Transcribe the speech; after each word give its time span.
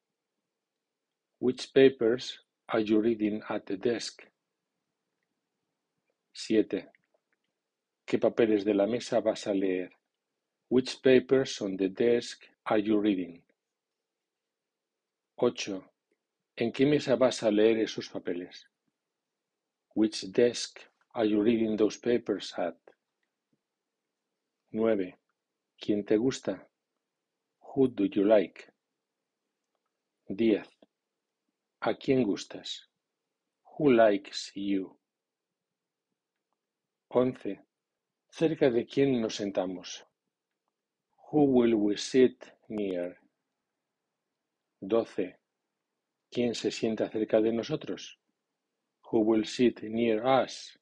Which 1.38 1.72
papers 1.74 2.38
are 2.68 2.80
you 2.80 3.00
reading 3.00 3.42
at 3.48 3.66
the 3.66 3.76
desk? 3.76 4.22
7. 6.32 6.88
¿Qué 8.06 8.18
papeles 8.18 8.64
de 8.64 8.72
la 8.72 8.86
mesa 8.86 9.20
vas 9.20 9.46
a 9.46 9.52
leer? 9.52 9.90
Which 10.68 11.02
papers 11.02 11.60
on 11.60 11.76
the 11.76 11.88
desk 11.88 12.42
are 12.64 12.78
you 12.78 12.98
reading? 12.98 13.42
Ocho. 15.38 15.92
¿En 16.56 16.72
qué 16.72 16.86
mesa 16.86 17.14
vas 17.14 17.42
a 17.42 17.50
leer 17.50 17.78
esos 17.80 18.08
papeles? 18.08 18.70
Which 19.94 20.32
desk 20.32 20.80
are 21.12 21.28
you 21.28 21.42
reading 21.42 21.76
those 21.76 21.98
papers 21.98 22.54
at? 22.58 22.78
Nueve. 24.70 25.18
¿Quién 25.78 26.06
te 26.06 26.16
gusta? 26.16 26.66
Who 27.60 27.88
do 27.88 28.06
you 28.06 28.24
like? 28.24 28.72
Diez. 30.26 30.66
¿A 31.80 31.94
quién 31.96 32.22
gustas? 32.22 32.88
Who 33.76 33.90
likes 33.90 34.52
you? 34.54 34.98
Once. 37.10 37.60
¿Cerca 38.30 38.70
de 38.70 38.86
quién 38.86 39.20
nos 39.20 39.34
sentamos? 39.36 40.02
Who 41.30 41.44
will 41.44 41.74
we 41.74 41.98
sit 41.98 42.42
near? 42.68 43.18
Doce. 44.88 45.40
¿Quién 46.30 46.54
se 46.54 46.70
sienta 46.70 47.08
cerca 47.08 47.40
de 47.40 47.52
nosotros? 47.52 48.20
Who 49.10 49.18
will 49.20 49.44
sit 49.44 49.82
near 49.82 50.44
us? 50.44 50.78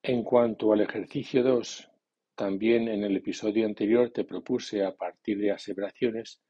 En 0.00 0.22
cuanto 0.22 0.72
al 0.72 0.82
ejercicio 0.82 1.42
2, 1.42 1.90
también 2.36 2.86
en 2.86 3.02
el 3.02 3.16
episodio 3.16 3.66
anterior 3.66 4.10
te 4.10 4.22
propuse, 4.22 4.84
a 4.84 4.94
partir 4.94 5.38
de 5.38 5.50
aseveraciones, 5.50 6.40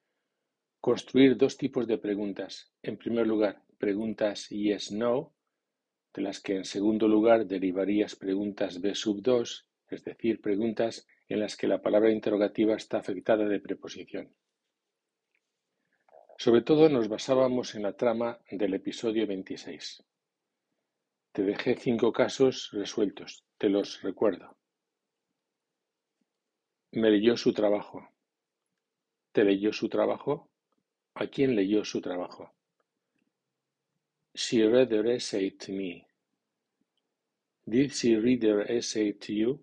construir 0.80 1.38
dos 1.38 1.56
tipos 1.56 1.86
de 1.86 1.96
preguntas. 1.96 2.70
En 2.82 2.98
primer 2.98 3.26
lugar, 3.26 3.62
preguntas 3.78 4.50
yes-no, 4.50 5.32
de 6.12 6.22
las 6.22 6.40
que 6.40 6.56
en 6.56 6.66
segundo 6.66 7.08
lugar 7.08 7.46
derivarías 7.46 8.16
preguntas 8.16 8.82
B 8.82 8.94
sub 8.94 9.22
2, 9.22 9.66
es 9.88 10.04
decir, 10.04 10.42
preguntas 10.42 11.06
en 11.26 11.40
las 11.40 11.56
que 11.56 11.68
la 11.68 11.80
palabra 11.80 12.10
interrogativa 12.10 12.76
está 12.76 12.98
afectada 12.98 13.48
de 13.48 13.60
preposición. 13.60 14.34
Sobre 16.36 16.62
todo 16.62 16.88
nos 16.88 17.08
basábamos 17.08 17.74
en 17.74 17.82
la 17.82 17.96
trama 17.96 18.38
del 18.50 18.74
episodio 18.74 19.26
26. 19.26 20.04
Te 21.32 21.42
dejé 21.42 21.76
cinco 21.76 22.12
casos 22.12 22.70
resueltos, 22.72 23.44
te 23.56 23.68
los 23.68 24.02
recuerdo. 24.02 24.56
Me 26.92 27.10
leyó 27.10 27.36
su 27.36 27.52
trabajo. 27.52 28.08
¿Te 29.32 29.44
leyó 29.44 29.72
su 29.72 29.88
trabajo? 29.88 30.50
¿A 31.14 31.26
quién 31.28 31.54
leyó 31.54 31.84
su 31.84 32.00
trabajo? 32.00 32.52
She 34.34 34.66
read 34.68 34.92
her 34.92 35.06
essay 35.06 35.52
to 35.52 35.72
me. 35.72 36.06
Did 37.64 37.92
she 37.92 38.16
read 38.16 38.42
her 38.42 38.70
essay 38.70 39.12
to 39.12 39.32
you? 39.32 39.60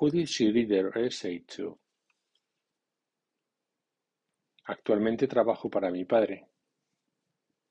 Who 0.00 0.10
did 0.10 0.28
she 0.28 0.50
read 0.50 0.70
her 0.70 0.98
essay 0.98 1.40
to? 1.56 1.81
Actualmente 4.64 5.26
trabajo 5.26 5.68
para 5.68 5.90
mi 5.90 6.04
padre. 6.04 6.48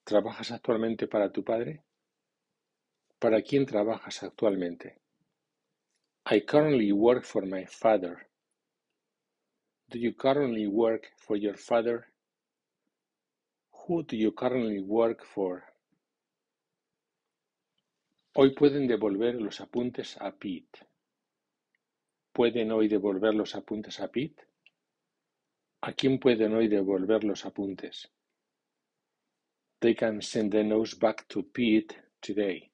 ¿Trabajas 0.04 0.52
actualmente 0.52 1.08
para 1.08 1.32
tu 1.32 1.44
padre? 1.44 1.84
¿Para 3.18 3.42
quién 3.42 3.66
trabajas 3.66 4.24
actualmente? 4.24 5.00
I 6.30 6.42
currently 6.46 6.92
work 6.92 7.24
for 7.24 7.46
my 7.46 7.66
father. 7.66 8.28
Do 9.88 10.00
you 10.00 10.14
currently 10.16 10.68
work 10.68 11.14
for 11.18 11.38
your 11.38 11.58
father? 11.58 12.08
Who 13.72 14.04
do 14.04 14.16
you 14.16 14.34
currently 14.34 14.80
work 14.80 15.24
for? 15.24 15.64
Hoy 18.34 18.54
pueden 18.54 18.88
devolver 18.88 19.36
los 19.36 19.62
apuntes 19.62 20.18
a 20.22 20.32
Pete. 20.32 20.88
¿Pueden 22.32 22.72
hoy 22.72 22.88
devolver 22.88 23.34
los 23.34 23.56
apuntes 23.56 24.00
a 24.00 24.10
Pete? 24.10 24.51
¿A 25.84 25.94
quién 25.94 26.20
pueden 26.20 26.54
hoy 26.54 26.68
devolver 26.68 27.24
los 27.24 27.44
apuntes? 27.44 28.08
They 29.80 29.96
can 29.96 30.22
send 30.22 30.52
the 30.52 30.64
notes 30.64 30.96
back 30.96 31.28
to 31.30 31.42
Pete 31.52 31.96
today. 32.22 32.72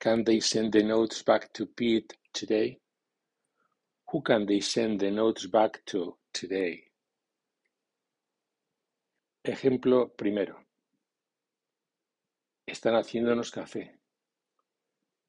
Can 0.00 0.24
they 0.24 0.40
send 0.40 0.72
the 0.72 0.82
notes 0.82 1.22
back 1.22 1.52
to 1.52 1.66
Pete 1.66 2.18
today? 2.32 2.80
Who 4.10 4.20
can 4.20 4.46
they 4.46 4.60
send 4.60 4.98
the 4.98 5.12
notes 5.12 5.46
back 5.46 5.84
to 5.86 6.18
today? 6.32 6.90
Ejemplo 9.44 10.12
primero. 10.16 10.66
Están 12.66 12.96
haciéndonos 12.96 13.52
café. 13.52 14.00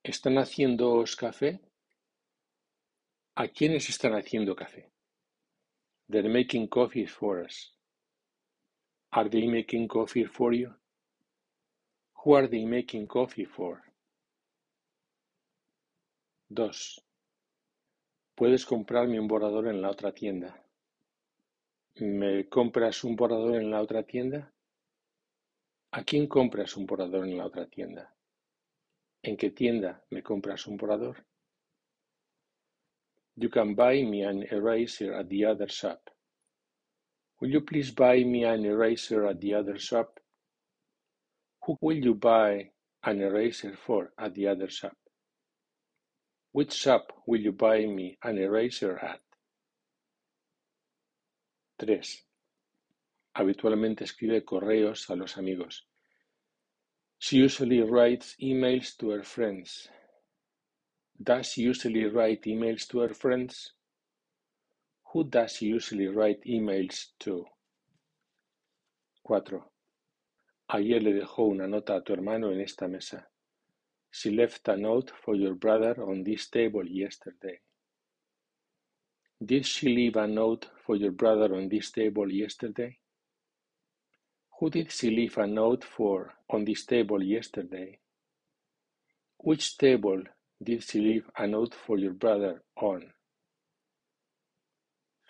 ¿Están 0.03 0.39
haciéndoos 0.39 1.15
café? 1.15 1.59
¿A 3.35 3.47
quiénes 3.47 3.89
están 3.89 4.13
haciendo 4.13 4.55
café? 4.55 4.91
They're 6.09 6.29
making 6.29 6.69
coffee 6.69 7.05
for 7.05 7.43
us. 7.43 7.71
Are 9.11 9.29
they 9.29 9.47
making 9.47 9.87
coffee 9.87 10.25
for 10.25 10.53
you? 10.53 10.73
Who 12.23 12.33
are 12.33 12.47
they 12.47 12.65
making 12.65 13.07
coffee 13.07 13.45
for? 13.45 13.81
2. 16.53 16.71
Puedes 18.35 18.65
comprarme 18.65 19.19
un 19.19 19.27
borrador 19.27 19.67
en 19.67 19.81
la 19.81 19.89
otra 19.89 20.13
tienda. 20.13 20.63
¿Me 21.95 22.47
compras 22.47 23.03
un 23.03 23.15
borrador 23.15 23.55
en 23.55 23.69
la 23.69 23.81
otra 23.81 24.03
tienda? 24.03 24.53
¿A 25.91 26.03
quién 26.03 26.27
compras 26.27 26.77
un 26.77 26.85
borrador 26.85 27.25
en 27.25 27.37
la 27.37 27.45
otra 27.45 27.67
tienda? 27.67 28.15
¿En 29.23 29.35
qué 29.35 29.49
tienda 29.49 30.05
me 30.09 30.23
compras 30.23 30.67
un 30.67 30.77
borrador? 30.77 31.25
You 33.39 33.49
can 33.49 33.75
buy 33.75 34.01
me 34.01 34.23
an 34.23 34.43
eraser 34.51 35.13
at 35.13 35.29
the 35.29 35.45
other 35.45 35.67
shop. 35.67 36.09
Will 37.39 37.49
you 37.51 37.61
please 37.61 37.91
buy 37.91 38.23
me 38.23 38.43
an 38.45 38.65
eraser 38.65 39.27
at 39.27 39.39
the 39.39 39.53
other 39.53 39.77
shop? 39.77 40.19
Who 41.63 41.77
will 41.79 41.97
you 41.97 42.15
buy 42.15 42.71
an 43.03 43.21
eraser 43.21 43.77
for 43.85 44.11
at 44.17 44.33
the 44.33 44.47
other 44.47 44.69
shop? 44.69 44.97
Which 46.51 46.73
shop 46.73 47.13
will 47.27 47.39
you 47.39 47.51
buy 47.51 47.85
me 47.85 48.17
an 48.23 48.39
eraser 48.39 48.97
at? 48.97 49.21
3. 51.79 52.01
Habitualmente 53.35 54.03
escribe 54.03 54.43
correos 54.43 55.11
a 55.11 55.15
los 55.15 55.37
amigos. 55.37 55.85
She 57.19 57.37
usually 57.37 57.81
writes 57.81 58.35
emails 58.41 58.97
to 58.97 59.11
her 59.11 59.21
friends. 59.21 59.89
Does 61.21 61.47
she 61.47 61.63
usually 61.63 62.05
write 62.05 62.43
emails 62.43 62.87
to 62.89 62.99
her 62.99 63.13
friends? 63.13 63.73
Who 65.11 65.23
does 65.23 65.53
she 65.53 65.67
usually 65.67 66.07
write 66.07 66.43
emails 66.45 67.07
to? 67.19 67.45
4. 69.25 69.65
Ayer 70.69 71.01
le 71.01 71.13
dejó 71.13 71.47
una 71.49 71.67
nota 71.67 71.95
a 71.95 72.01
tu 72.01 72.13
hermano 72.13 72.51
en 72.51 72.61
esta 72.61 72.87
mesa. 72.87 73.27
She 74.11 74.31
left 74.31 74.67
a 74.69 74.77
note 74.77 75.11
for 75.23 75.35
your 75.35 75.55
brother 75.55 76.01
on 76.03 76.23
this 76.23 76.49
table 76.49 76.85
yesterday. 76.85 77.59
Did 79.43 79.65
she 79.65 79.87
leave 79.89 80.15
a 80.15 80.27
note 80.27 80.67
for 80.85 80.95
your 80.95 81.11
brother 81.11 81.55
on 81.55 81.67
this 81.69 81.91
table 81.91 82.31
yesterday? 82.31 82.97
Who 84.59 84.69
did 84.69 84.91
she 84.91 85.09
leave 85.09 85.37
a 85.37 85.47
note 85.47 85.83
for 85.83 86.33
on 86.49 86.65
this 86.65 86.85
table 86.85 87.23
yesterday? 87.23 87.99
Which 89.37 89.77
table 89.77 90.23
did 90.61 90.83
she 90.83 90.99
leave 90.99 91.29
a 91.37 91.47
note 91.47 91.75
for 91.75 91.97
your 91.97 92.13
brother 92.13 92.63
on? 92.77 93.13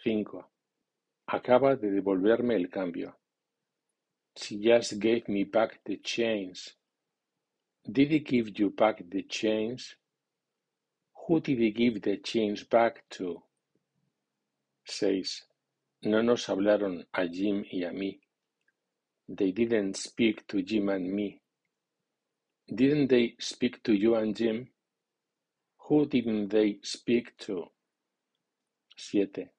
5. 0.03 0.25
Acaba 1.29 1.75
de 1.75 1.89
devolverme 1.91 2.55
el 2.55 2.67
cambio. 2.69 3.13
She 4.37 4.57
just 4.59 4.99
gave 4.99 5.27
me 5.27 5.43
back 5.43 5.79
the 5.85 5.97
change. 5.97 6.75
Did 7.91 8.11
he 8.11 8.19
give 8.19 8.57
you 8.57 8.69
back 8.69 9.03
the 9.09 9.23
change? 9.23 9.97
Who 11.27 11.41
did 11.41 11.59
he 11.59 11.71
give 11.71 12.01
the 12.01 12.17
change 12.17 12.69
back 12.69 13.03
to? 13.11 13.41
6. 14.85 15.43
No 16.03 16.21
nos 16.21 16.45
hablaron 16.45 17.05
a 17.13 17.27
Jim 17.27 17.65
y 17.71 17.83
a 17.83 17.91
mí. 17.91 18.19
They 19.27 19.51
didn't 19.51 19.97
speak 19.97 20.47
to 20.47 20.61
Jim 20.61 20.87
and 20.89 21.11
me. 21.11 21.41
Didn't 22.73 23.07
they 23.07 23.35
speak 23.39 23.83
to 23.83 23.93
you 23.93 24.15
and 24.15 24.35
Jim? 24.35 24.69
Who 25.87 26.05
didn't 26.05 26.49
they 26.49 26.79
speak 26.83 27.37
to? 27.45 27.67
7. 28.97 29.49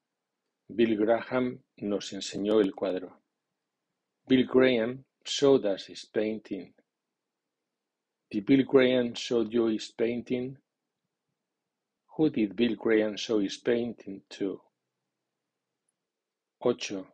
Bill 0.75 0.97
Graham 0.97 1.65
nos 1.79 2.13
enseñó 2.13 2.61
el 2.61 2.73
cuadro. 2.75 3.23
Bill 4.27 4.47
Graham 4.47 5.05
showed 5.25 5.65
us 5.65 5.87
his 5.87 6.05
painting. 6.05 6.75
Did 8.31 8.45
Bill 8.45 8.65
Graham 8.65 9.15
show 9.15 9.41
you 9.41 9.67
his 9.69 9.91
painting? 9.91 10.59
Who 12.17 12.29
did 12.29 12.55
Bill 12.55 12.77
Graham 12.77 13.17
show 13.17 13.39
his 13.39 13.57
painting 13.57 14.21
to? 14.29 14.61
8. 16.63 17.07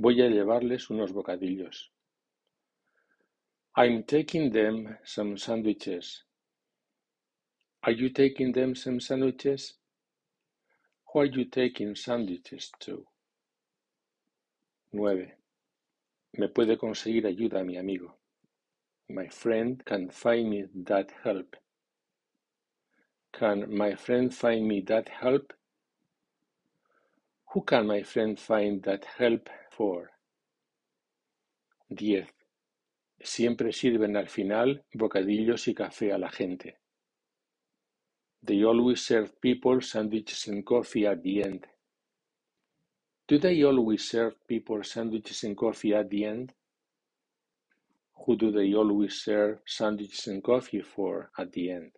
Voy 0.00 0.22
a 0.22 0.28
llevarles 0.28 0.90
unos 0.90 1.12
bocadillos. 1.12 1.90
I'm 3.76 4.02
taking 4.02 4.50
them 4.50 4.98
some 5.04 5.38
sandwiches. 5.38 6.24
Are 7.82 7.92
you 7.92 8.10
taking 8.10 8.52
them 8.52 8.74
some 8.74 9.00
sandwiches? 9.00 9.72
Who 11.06 11.20
are 11.20 11.24
you 11.24 11.46
taking 11.46 11.94
sandwiches 11.94 12.70
to? 12.80 13.06
9. 14.92 15.32
Me 16.34 16.48
puede 16.48 16.76
conseguir 16.76 17.26
ayuda 17.26 17.64
mi 17.64 17.78
amigo. 17.78 18.18
My 19.08 19.28
friend 19.28 19.82
can 19.84 20.10
find 20.10 20.50
me 20.50 20.66
that 20.84 21.10
help. 21.24 21.56
Can 23.32 23.74
my 23.74 23.94
friend 23.94 24.34
find 24.34 24.68
me 24.68 24.82
that 24.82 25.08
help? 25.08 25.54
Who 27.54 27.62
can 27.64 27.86
my 27.86 28.02
friend 28.02 28.38
find 28.38 28.82
that 28.82 29.06
help 29.16 29.48
for? 29.70 30.10
10. 31.96 32.26
Siempre 33.22 33.72
sirven 33.72 34.18
al 34.18 34.28
final 34.28 34.84
bocadillos 34.92 35.66
y 35.66 35.74
café 35.74 36.12
a 36.12 36.18
la 36.18 36.30
gente. 36.30 36.79
They 38.42 38.64
always 38.64 39.02
serve 39.02 39.40
people 39.40 39.80
sandwiches 39.80 40.46
and 40.48 40.64
coffee 40.64 41.06
at 41.06 41.22
the 41.22 41.42
end. 41.42 41.66
Do 43.28 43.38
they 43.38 43.62
always 43.62 44.08
serve 44.08 44.34
people 44.48 44.82
sandwiches 44.82 45.44
and 45.44 45.56
coffee 45.56 45.94
at 45.94 46.10
the 46.10 46.24
end? 46.24 46.52
Who 48.24 48.36
do 48.36 48.50
they 48.50 48.74
always 48.74 49.14
serve 49.22 49.60
sandwiches 49.66 50.26
and 50.26 50.42
coffee 50.42 50.82
for 50.82 51.30
at 51.38 51.52
the 51.52 51.70
end? 51.70 51.92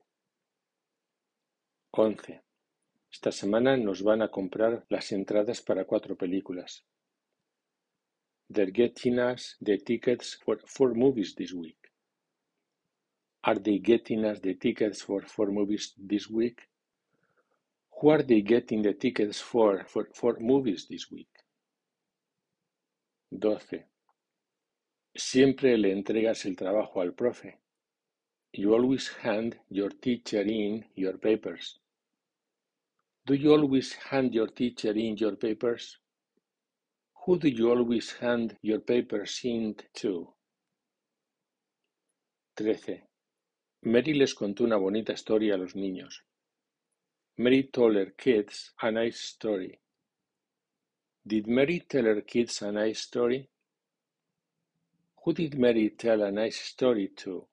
11. 1.96 2.40
Esta 3.12 3.30
semana 3.30 3.76
nos 3.76 4.02
van 4.02 4.22
a 4.22 4.28
comprar 4.28 4.84
las 4.88 5.12
entradas 5.12 5.60
para 5.60 5.84
cuatro 5.84 6.16
películas. 6.16 6.84
They're 8.48 8.70
getting 8.72 9.18
us 9.18 9.56
the 9.60 9.78
tickets 9.78 10.38
for 10.44 10.58
four 10.66 10.94
movies 10.94 11.34
this 11.34 11.52
week. 11.52 11.81
Are 13.44 13.58
they 13.58 13.78
getting 13.78 14.24
us 14.24 14.40
the 14.40 14.54
tickets 14.54 15.02
for 15.02 15.22
four 15.22 15.50
movies 15.50 15.94
this 15.98 16.30
week? 16.30 16.60
Who 18.00 18.08
are 18.10 18.22
they 18.22 18.40
getting 18.40 18.82
the 18.82 18.94
tickets 18.94 19.40
for 19.40 19.84
for 19.88 20.08
four 20.14 20.36
movies 20.40 20.86
this 20.88 21.10
week? 21.10 21.28
12. 23.32 23.84
Siempre 25.14 25.76
le 25.76 25.92
entregas 25.92 26.44
el 26.46 26.56
trabajo 26.56 27.00
al 27.00 27.12
profe. 27.12 27.58
You 28.52 28.74
always 28.74 29.08
hand 29.08 29.58
your 29.70 29.90
teacher 29.90 30.42
in 30.42 30.84
your 30.94 31.18
papers. 31.18 31.80
Do 33.26 33.34
you 33.34 33.52
always 33.52 33.92
hand 33.94 34.34
your 34.34 34.48
teacher 34.48 34.92
in 34.92 35.16
your 35.16 35.36
papers? 35.36 35.98
Who 37.24 37.38
do 37.38 37.48
you 37.48 37.70
always 37.70 38.12
hand 38.12 38.56
your 38.62 38.80
papers 38.80 39.40
in 39.44 39.76
to? 39.94 40.34
13. 42.56 43.00
Mary 43.84 44.14
les 44.14 44.34
contó 44.34 44.62
una 44.62 44.76
bonita 44.76 45.12
historia 45.12 45.54
a 45.54 45.58
los 45.58 45.74
niños. 45.74 46.24
Mary 47.36 47.64
told 47.64 47.96
her 47.96 48.14
kids 48.14 48.72
a 48.78 48.92
nice 48.92 49.18
story. 49.18 49.80
Did 51.24 51.48
Mary 51.48 51.80
tell 51.80 52.04
her 52.04 52.22
kids 52.22 52.62
a 52.62 52.70
nice 52.70 53.00
story? 53.00 53.48
Who 55.24 55.32
did 55.32 55.58
Mary 55.58 55.90
tell 55.90 56.22
a 56.22 56.30
nice 56.30 56.60
story 56.60 57.08
to? 57.24 57.48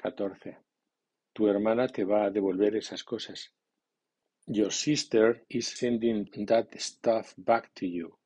14. 0.00 0.56
Tu 1.32 1.46
hermana 1.46 1.88
te 1.88 2.04
va 2.04 2.26
a 2.26 2.30
devolver 2.30 2.76
esas 2.76 3.02
cosas. 3.02 3.50
Your 4.46 4.70
sister 4.70 5.44
is 5.48 5.66
sending 5.66 6.28
that 6.46 6.68
stuff 6.80 7.34
back 7.36 7.74
to 7.74 7.86
you. 7.86 8.16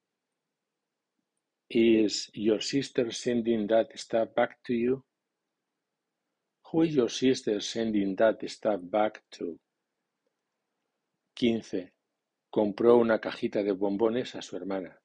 Is 1.71 2.31
your 2.35 2.61
sister 2.61 3.11
sending 3.11 3.67
that 3.69 3.99
stuff 3.99 4.35
back 4.35 4.63
to 4.65 4.75
you? 4.75 5.05
Who 6.73 6.83
is 6.83 6.97
your 6.97 7.09
sister 7.09 7.61
sending 7.61 8.17
that 8.17 8.43
stuff 8.51 8.81
back 8.83 9.23
to? 9.39 9.59
15. 11.37 11.93
Compró 12.51 12.97
una 12.97 13.21
cajita 13.21 13.63
de 13.63 13.73
bombones 13.73 14.35
a 14.35 14.43
su 14.43 14.57
hermana. 14.57 14.99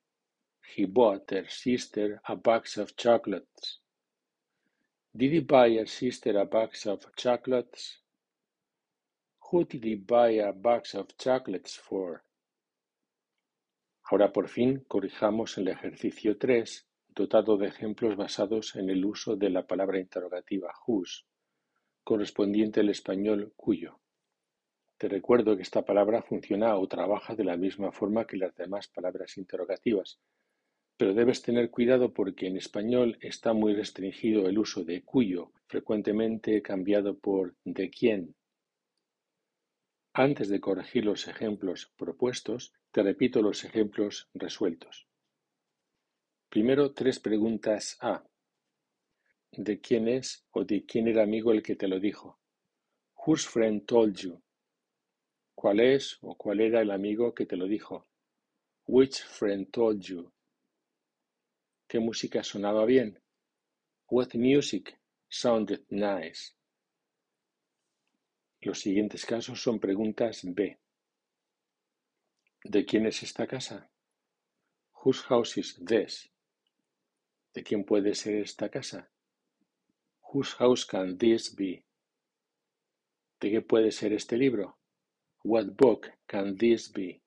He 0.75 0.85
bought 0.85 1.29
her 1.31 1.47
sister 1.47 2.19
a 2.27 2.35
box 2.35 2.77
of 2.77 2.95
chocolates. 2.95 3.79
Did 5.15 5.33
he 5.33 5.39
buy 5.41 5.75
her 5.75 5.85
sister 5.85 6.35
a 6.39 6.45
box 6.45 6.87
of 6.87 7.05
chocolates? 7.15 7.99
Who 9.51 9.65
did 9.65 9.83
he 9.83 9.95
buy 9.95 10.39
a 10.39 10.53
box 10.53 10.95
of 10.95 11.15
chocolates 11.15 11.75
for? 11.75 12.23
Ahora 14.09 14.31
por 14.33 14.47
fin 14.47 14.83
corrijamos 14.87 15.57
el 15.59 15.67
ejercicio 15.67 16.37
3, 16.39 16.87
dotado 17.09 17.57
de 17.57 17.67
ejemplos 17.67 18.15
basados 18.17 18.75
en 18.77 18.89
el 18.89 19.05
uso 19.05 19.35
de 19.35 19.49
la 19.49 19.67
palabra 19.67 19.99
interrogativa 19.99 20.73
whose, 20.87 21.23
correspondiente 22.03 22.79
al 22.79 22.89
español 22.89 23.53
cuyo. 23.55 23.99
Te 24.97 25.07
recuerdo 25.07 25.55
que 25.55 25.63
esta 25.63 25.83
palabra 25.83 26.21
funciona 26.21 26.75
o 26.77 26.87
trabaja 26.87 27.35
de 27.35 27.43
la 27.43 27.57
misma 27.57 27.91
forma 27.91 28.25
que 28.25 28.37
las 28.37 28.55
demás 28.55 28.87
palabras 28.87 29.37
interrogativas, 29.37 30.19
pero 30.97 31.13
debes 31.13 31.41
tener 31.41 31.71
cuidado 31.71 32.13
porque 32.13 32.47
en 32.47 32.57
español 32.57 33.17
está 33.21 33.53
muy 33.53 33.73
restringido 33.73 34.47
el 34.47 34.59
uso 34.59 34.83
de 34.83 35.03
cuyo, 35.03 35.51
frecuentemente 35.67 36.61
cambiado 36.61 37.17
por 37.17 37.55
de 37.63 37.89
quién 37.89 38.35
antes 40.13 40.49
de 40.49 40.59
corregir 40.59 41.05
los 41.05 41.27
ejemplos 41.29 41.89
propuestos, 41.95 42.73
te 42.91 43.01
repito 43.01 43.41
los 43.41 43.63
ejemplos 43.63 44.27
resueltos. 44.33 45.07
Primero, 46.49 46.91
tres 46.93 47.19
preguntas 47.19 47.97
A. 48.01 48.21
¿De 49.57 49.81
quién 49.81 50.07
es 50.07 50.45
o 50.51 50.63
de 50.63 50.85
quién 50.85 51.09
era 51.09 51.23
amigo 51.23 51.51
el 51.51 51.61
que 51.61 51.75
te 51.75 51.87
lo 51.87 51.99
dijo? 51.99 52.39
Whose 53.25 53.47
friend 53.47 53.85
told 53.85 54.15
you? 54.15 54.41
¿Cuál 55.53 55.81
es 55.81 56.17
o 56.21 56.35
cuál 56.35 56.61
era 56.61 56.81
el 56.81 56.89
amigo 56.89 57.33
que 57.35 57.45
te 57.45 57.57
lo 57.57 57.67
dijo? 57.67 58.07
Which 58.87 59.21
friend 59.21 59.69
told 59.69 60.01
you? 60.01 60.31
¿Qué 61.87 61.99
música 61.99 62.43
sonaba 62.43 62.85
bien? 62.85 63.21
What 64.07 64.33
music 64.35 64.97
sounded 65.27 65.81
nice? 65.89 66.53
Los 68.61 68.79
siguientes 68.79 69.25
casos 69.25 69.61
son 69.61 69.79
preguntas 69.79 70.41
B. 70.45 70.79
¿De 72.63 72.85
quién 72.85 73.05
es 73.05 73.21
esta 73.21 73.45
casa? 73.45 73.91
Whose 75.03 75.23
house 75.23 75.57
is 75.57 75.75
this? 75.85 76.31
¿De 77.53 77.63
quién 77.63 77.83
puede 77.83 78.15
ser 78.15 78.35
esta 78.35 78.69
casa? 78.69 79.11
Whose 80.33 80.53
house 80.59 80.85
can 80.85 81.17
this 81.17 81.53
be? 81.53 81.83
¿De 83.41 83.51
qué 83.51 83.61
puede 83.61 83.91
ser 83.91 84.13
este 84.13 84.37
libro? 84.37 84.77
What 85.43 85.75
book 85.75 86.07
can 86.25 86.55
this 86.55 86.89
be? 86.89 87.21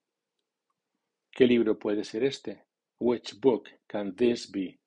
¿Qué 1.31 1.45
libro 1.45 1.77
puede 1.77 2.03
ser 2.03 2.23
este? 2.23 2.63
Which 2.99 3.39
book 3.39 3.69
can 3.87 4.15
this 4.15 4.49
be? 4.49 4.79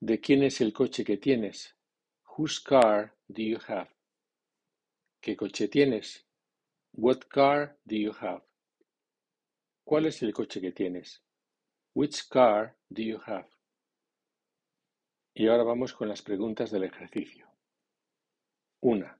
¿De 0.00 0.20
quién 0.20 0.42
es 0.42 0.62
el 0.62 0.72
coche 0.72 1.04
que 1.04 1.18
tienes? 1.18 1.74
Whose 2.38 2.62
car 2.62 3.14
do 3.28 3.42
you 3.42 3.58
have? 3.68 3.90
¿Qué 5.20 5.36
coche 5.36 5.68
tienes? 5.68 6.24
What 6.92 7.28
car 7.28 7.76
do 7.84 7.96
you 7.96 8.12
have? 8.20 8.42
¿Cuál 9.84 10.06
es 10.06 10.22
el 10.22 10.32
coche 10.32 10.62
que 10.62 10.72
tienes? 10.72 11.20
Which 11.94 12.28
car 12.30 12.78
do 12.88 13.02
you 13.02 13.20
have? 13.26 13.51
Y 15.34 15.48
ahora 15.48 15.62
vamos 15.62 15.94
con 15.94 16.08
las 16.08 16.20
preguntas 16.20 16.70
del 16.70 16.84
ejercicio. 16.84 17.48
Una. 18.80 19.18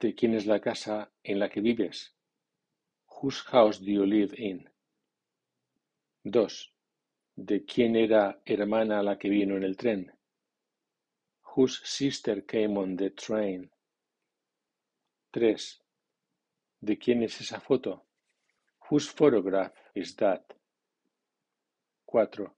¿De 0.00 0.14
quién 0.14 0.34
es 0.34 0.46
la 0.46 0.60
casa 0.60 1.12
en 1.22 1.38
la 1.38 1.48
que 1.48 1.60
vives? 1.60 2.14
Whose 3.06 3.42
house 3.46 3.78
do 3.80 3.86
you 3.86 4.04
live 4.04 4.34
in? 4.36 4.68
2. 6.24 6.74
¿De 7.36 7.64
quién 7.64 7.94
era 7.94 8.40
hermana 8.44 9.02
la 9.02 9.16
que 9.16 9.28
vino 9.28 9.56
en 9.56 9.62
el 9.62 9.76
tren? 9.76 10.12
Whose 11.54 11.80
sister 11.84 12.44
came 12.44 12.76
on 12.76 12.96
the 12.96 13.10
train? 13.10 13.70
3. 15.30 15.82
¿De 16.80 16.98
quién 16.98 17.22
es 17.22 17.40
esa 17.40 17.60
foto? 17.60 18.06
Whose 18.90 19.08
photograph 19.08 19.74
is 19.94 20.16
that? 20.16 20.54
4. 22.06 22.57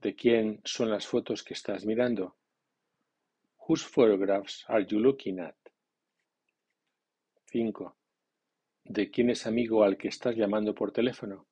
¿De 0.00 0.14
quién 0.14 0.60
son 0.64 0.90
las 0.90 1.06
fotos 1.06 1.42
que 1.42 1.54
estás 1.54 1.84
mirando? 1.86 2.36
Whose 3.66 3.84
photographs 3.84 4.64
are 4.68 4.84
you 4.86 5.00
looking 5.00 5.40
at? 5.40 5.56
5. 7.50 7.96
¿De 8.84 9.10
quién 9.10 9.30
es 9.30 9.46
amigo 9.46 9.82
al 9.82 9.96
que 9.96 10.08
estás 10.08 10.36
llamando 10.36 10.74
por 10.74 10.92
teléfono? 10.92 11.46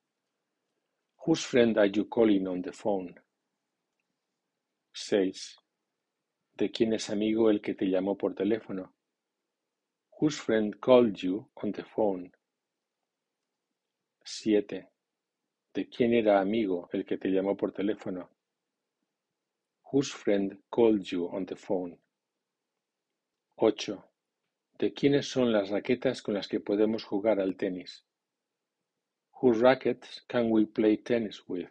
Whose 1.27 1.43
friend 1.43 1.79
are 1.79 1.91
you 1.91 2.09
calling 2.09 2.47
on 2.47 2.63
the 2.63 2.73
phone? 2.73 3.15
6. 4.93 5.57
¿De 6.53 6.71
quién 6.71 6.93
es 6.93 7.11
amigo 7.11 7.51
el 7.51 7.61
que 7.61 7.75
te 7.75 7.87
llamó 7.87 8.17
por 8.17 8.35
teléfono? 8.35 8.95
Whose 10.21 10.39
friend 10.41 10.79
called 10.79 11.17
you 11.17 11.51
on 11.55 11.73
the 11.73 11.83
phone? 11.83 12.31
7. 14.23 14.89
¿De 15.73 15.89
quién 15.89 16.13
era 16.15 16.41
amigo 16.41 16.89
el 16.93 17.05
que 17.05 17.19
te 17.19 17.31
llamó 17.31 17.57
por 17.57 17.73
teléfono? 17.73 18.34
Whose 19.95 20.11
friend 20.11 20.59
called 20.73 21.09
you 21.13 21.29
on 21.29 21.47
the 21.47 21.55
phone? 21.55 21.97
8. 23.57 24.03
¿De 24.77 24.93
quiénes 24.93 25.29
son 25.29 25.53
las 25.53 25.71
raquetas 25.71 26.21
con 26.21 26.35
las 26.35 26.49
que 26.49 26.59
podemos 26.59 27.05
jugar 27.05 27.39
al 27.39 27.55
tenis? 27.55 28.05
Whose 29.41 29.61
rackets 29.61 30.25
can 30.27 30.51
we 30.51 30.67
play 30.67 30.97
tennis 30.97 31.49
with? 31.49 31.69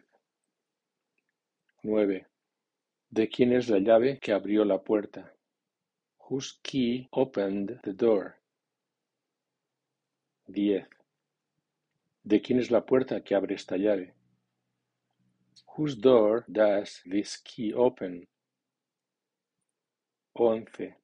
9. 1.82 2.26
¿De 3.10 3.28
quién 3.28 3.52
es 3.52 3.68
la 3.68 3.80
llave 3.80 4.18
que 4.18 4.32
abrió 4.32 4.64
la 4.64 4.78
puerta? 4.78 5.34
Whose 6.30 6.54
key 6.62 7.08
opened 7.10 7.78
the 7.82 7.92
door? 7.92 8.36
10. 10.46 10.88
¿De 12.22 12.40
quién 12.40 12.58
es 12.58 12.70
la 12.70 12.86
puerta 12.86 13.22
que 13.22 13.34
abre 13.34 13.54
esta 13.54 13.76
llave? 13.76 14.14
Whose 15.76 15.96
door 15.96 16.44
does 16.50 17.00
this 17.04 17.36
key 17.38 17.72
open? 17.72 18.28
11. 20.36 20.94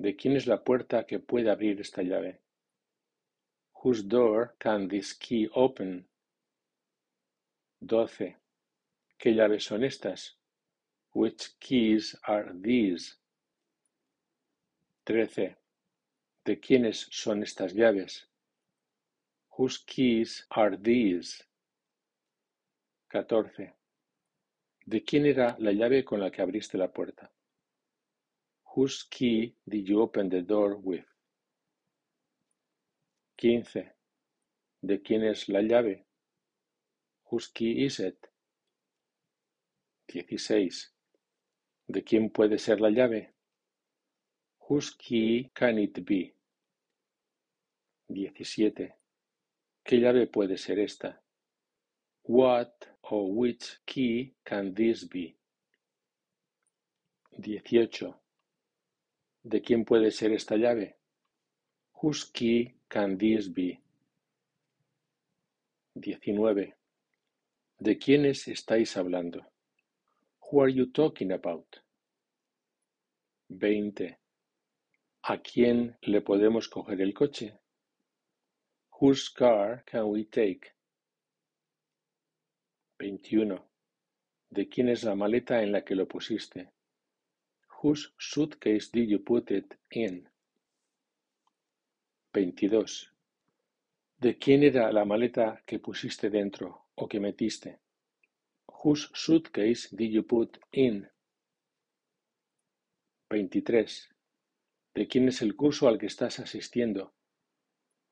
¿De 0.00 0.16
quién 0.16 0.34
es 0.34 0.48
la 0.48 0.64
puerta 0.64 1.06
que 1.06 1.20
puede 1.20 1.48
abrir 1.48 1.80
esta 1.80 2.02
llave? 2.02 2.40
Whose 3.84 4.02
door 4.02 4.56
can 4.58 4.88
this 4.88 5.12
key 5.12 5.48
open? 5.54 6.06
12. 7.86 8.36
¿Qué 9.16 9.32
llaves 9.32 9.66
son 9.66 9.84
estas? 9.84 10.32
Which 11.12 11.50
keys 11.60 12.16
are 12.26 12.52
these? 12.52 13.14
13. 15.06 15.54
¿De 16.44 16.58
quiénes 16.58 17.06
son 17.12 17.44
estas 17.44 17.74
llaves? 17.74 18.26
Whose 19.56 19.78
keys 19.78 20.46
are 20.50 20.76
these? 20.76 21.44
14. 23.12 23.70
¿De 24.86 25.02
quién 25.02 25.24
era 25.24 25.56
la 25.58 25.72
llave 25.72 26.04
con 26.04 26.20
la 26.20 26.30
que 26.30 26.42
abriste 26.42 26.76
la 26.76 26.92
puerta? 26.92 27.32
Whose 28.76 29.06
key 29.08 29.56
did 29.64 29.86
you 29.86 30.02
open 30.02 30.28
the 30.28 30.42
door 30.42 30.76
with? 30.76 31.06
15. 33.38 33.92
¿De 34.82 35.00
quién 35.00 35.24
es 35.24 35.48
la 35.48 35.62
llave? 35.62 36.06
Whose 37.30 37.50
key 37.52 37.84
is 37.84 37.98
it? 37.98 38.26
16. 40.08 40.94
¿De 41.86 42.04
quién 42.04 42.30
puede 42.30 42.58
ser 42.58 42.80
la 42.80 42.90
llave? 42.90 43.32
Whose 44.68 44.94
key 44.98 45.50
can 45.54 45.78
it 45.78 45.98
be? 46.04 46.36
17. 48.08 48.94
¿Qué 49.82 49.96
llave 49.96 50.26
puede 50.26 50.58
ser 50.58 50.78
esta? 50.78 51.23
What 52.26 52.86
or 53.02 53.34
which 53.34 53.80
key 53.84 54.34
can 54.46 54.72
this 54.72 55.04
be? 55.04 55.36
18. 57.38 58.14
¿De 59.42 59.60
quién 59.60 59.84
puede 59.84 60.10
ser 60.10 60.32
esta 60.32 60.56
llave? 60.56 60.96
Whose 62.00 62.24
key 62.32 62.76
can 62.88 63.18
this 63.18 63.48
be? 63.48 63.78
19. 65.96 66.74
¿De 67.78 67.98
quiénes 67.98 68.48
estáis 68.48 68.96
hablando? 68.96 69.44
Who 70.40 70.62
are 70.62 70.72
you 70.72 70.86
talking 70.86 71.32
about? 71.32 71.76
20. 73.50 74.16
¿A 75.24 75.38
quién 75.42 75.98
le 76.02 76.22
podemos 76.22 76.68
coger 76.68 77.02
el 77.02 77.12
coche? 77.12 77.58
Whose 78.98 79.28
car 79.28 79.84
can 79.84 80.08
we 80.08 80.24
take? 80.24 80.73
21. 82.98 83.68
¿De 84.50 84.68
quién 84.68 84.88
es 84.88 85.02
la 85.02 85.14
maleta 85.16 85.62
en 85.62 85.72
la 85.72 85.84
que 85.84 85.96
lo 85.96 86.06
pusiste? 86.06 86.70
Whose 87.82 88.10
suitcase 88.18 88.90
did 88.92 89.08
you 89.08 89.18
put 89.24 89.50
it 89.50 89.74
in? 89.90 90.28
22. 92.32 93.12
¿De 94.18 94.38
quién 94.38 94.62
era 94.62 94.92
la 94.92 95.04
maleta 95.04 95.62
que 95.66 95.80
pusiste 95.80 96.30
dentro 96.30 96.86
o 96.94 97.08
que 97.08 97.18
metiste? 97.18 97.80
Whose 98.68 99.08
suitcase 99.12 99.88
did 99.90 100.12
you 100.12 100.22
put 100.22 100.58
in? 100.72 101.08
23. 103.28 104.08
¿De 104.94 105.08
quién 105.08 105.28
es 105.28 105.42
el 105.42 105.56
curso 105.56 105.88
al 105.88 105.98
que 105.98 106.06
estás 106.06 106.38
asistiendo? 106.38 107.12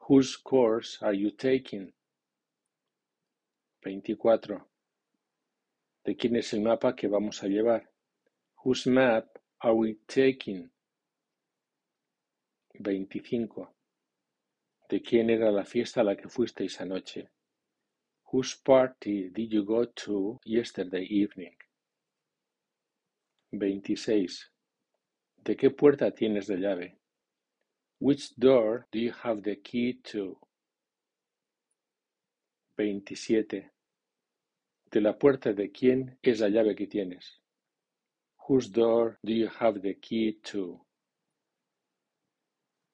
Whose 0.09 0.37
course 0.43 0.99
are 1.05 1.17
you 1.17 1.31
taking? 1.31 1.95
24. 3.83 4.72
¿De 6.05 6.17
quién 6.17 6.35
es 6.37 6.53
el 6.53 6.63
mapa 6.63 6.97
que 6.97 7.07
vamos 7.07 7.43
a 7.43 7.47
llevar? 7.47 7.89
Whose 8.65 8.91
map 8.91 9.39
are 9.61 9.75
we 9.75 9.99
taking? 10.07 10.71
25. 12.81 13.73
¿De 14.89 15.01
quién 15.01 15.31
era 15.31 15.51
la 15.53 15.65
fiesta 15.65 16.01
a 16.01 16.05
la 16.05 16.17
que 16.17 16.29
fuisteis 16.29 16.81
anoche? 16.81 17.31
Whose 18.33 18.57
party 18.65 19.31
did 19.31 19.51
you 19.51 19.65
go 19.65 19.85
to 19.87 20.41
yesterday 20.45 21.05
evening? 21.05 21.55
26. 23.53 24.51
¿De 25.45 25.57
qué 25.57 25.71
puerta 25.71 26.11
tienes 26.11 26.47
de 26.47 26.57
llave? 26.57 26.99
Which 28.01 28.35
door 28.37 28.87
do 28.91 28.99
you 28.99 29.13
have 29.23 29.43
the 29.43 29.57
key 29.61 30.01
to? 30.11 30.39
27. 32.77 33.71
¿De 34.93 35.01
la 35.01 35.19
puerta 35.19 35.55
de 35.55 35.73
quién 35.73 36.19
es 36.21 36.41
la 36.41 36.51
llave 36.51 36.77
que 36.77 36.87
tienes? 36.87 37.41
Whose 38.47 38.71
door 38.71 39.19
do 39.23 39.33
you 39.33 39.49
have 39.59 39.81
the 39.81 39.99
key 39.99 40.35
to? 40.53 40.85